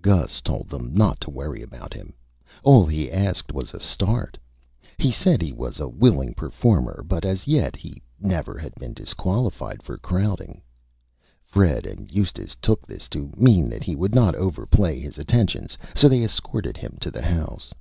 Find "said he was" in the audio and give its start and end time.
5.10-5.80